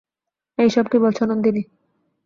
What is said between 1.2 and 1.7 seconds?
Nandini?